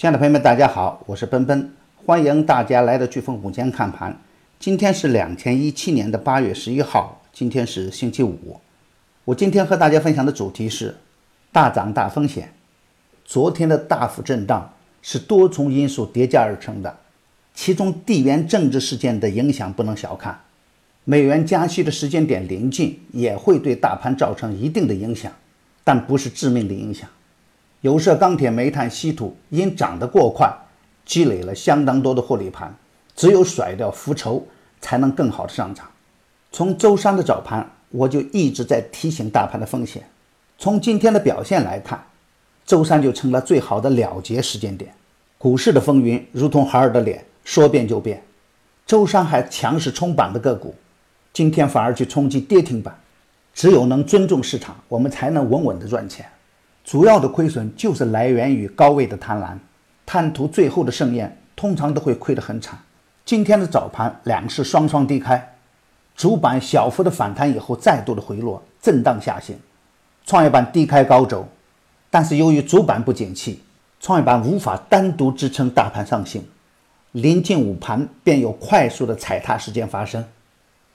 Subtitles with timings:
[0.00, 1.72] 亲爱的朋友们，大家好，我是奔奔，
[2.06, 4.18] 欢迎大家来到飓风午间看盘。
[4.58, 8.58] 今天是两千一七年的八月十一号，今天是星期五。
[9.26, 10.96] 我今天和大家分享的主题是
[11.52, 12.50] 大涨大风险。
[13.26, 16.96] 昨天的大幅震荡是多重因素叠加而成的，
[17.52, 20.40] 其中地缘政治事件的影响不能小看。
[21.04, 25.30] 美元加息的时间点临近，也会对大盘造成一定的影响，
[25.84, 27.06] 但不是致命的影响。
[27.82, 30.52] 有色、钢铁、煤炭、稀土因涨得过快，
[31.06, 32.74] 积累了相当多的获利盘，
[33.16, 34.46] 只有甩掉浮筹，
[34.80, 35.86] 才能更好的上涨。
[36.52, 40.02] 从周三的早盘，我就一直在提醒大盘的风险。
[40.58, 42.04] 从今天的表现来看，
[42.66, 44.92] 周三就成了最好的了结时间点。
[45.38, 48.22] 股市的风云如同海尔的脸，说变就变。
[48.84, 50.74] 周三还强势冲板的个股，
[51.32, 52.94] 今天反而去冲击跌停板。
[53.54, 56.26] 只有能尊重市场，我们才能稳稳的赚钱。
[56.90, 59.56] 主要的亏损就是来源于高位的贪婪，
[60.04, 62.76] 贪图最后的盛宴，通常都会亏得很惨。
[63.24, 65.54] 今天的早盘两市双双低开，
[66.16, 69.56] 主板小幅的反弹以后再度的回落，震荡下行。
[70.26, 71.46] 创业板低开高走，
[72.10, 73.62] 但是由于主板不景气，
[74.00, 76.44] 创业板无法单独支撑大盘上行。
[77.12, 80.24] 临近午盘便有快速的踩踏事件发生。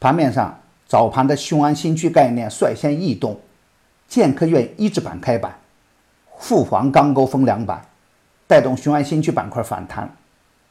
[0.00, 3.38] 盘面上，早盘的雄安新区概念率先异动，
[4.08, 5.54] 建科院一字板开板。
[6.42, 7.86] 富煌钢构封两板，
[8.48, 10.12] 带动雄安新区板块反弹，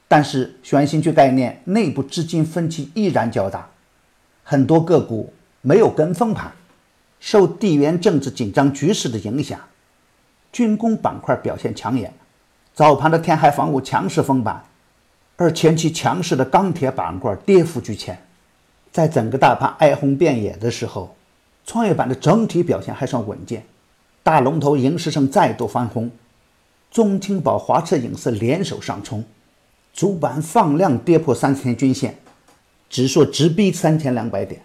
[0.05, 3.69] 但是雄安新区概念内部资金分歧依然较大，
[4.44, 6.52] 很多个股没有跟风盘，
[7.22, 9.58] 受地缘政治紧张局势的影响，
[10.52, 12.13] 军工板块表现抢眼，
[12.73, 14.61] 早盘的天海防务强势封板，
[15.38, 18.22] 而前期强势的钢铁板块跌幅居前，
[18.91, 21.16] 在整个大盘哀鸿遍野的时候，
[21.66, 23.63] 创业板的整体表现还算稳健。
[24.23, 26.11] 大龙头影视城再度翻红，
[26.91, 29.23] 中青宝、华策影视联手上冲，
[29.94, 32.16] 主板放量跌破三十天均线，
[32.88, 34.61] 指数直逼三千两百点。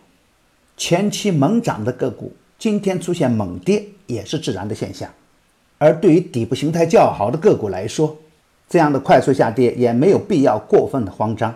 [0.76, 5.10] 前期猛涨的个股今天出现猛跌也是自然的现象。
[5.78, 8.14] 而对于底部形态较好的个股来说，
[8.68, 11.54] 这样的快速下跌也没有必要过分的慌张。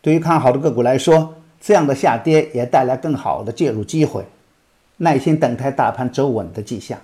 [0.00, 4.24] 对于看好的个股来说，这样的下跌也带来更好的介入机会，
[4.98, 6.96] 耐心等待大盘走稳的迹象。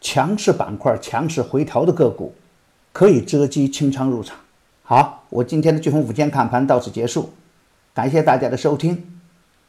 [0.00, 2.34] 强势板块强势回调的个股，
[2.92, 4.36] 可以择机清仓入场。
[4.82, 7.30] 好，我今天的飓风午间看盘到此结束，
[7.92, 9.20] 感谢大家的收听。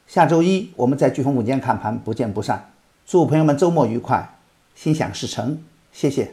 [0.06, 2.72] 下周一我们在飓风午间看盘不见不散。
[3.06, 4.36] 祝朋友们周末愉快，
[4.74, 6.32] 心想事成，谢谢。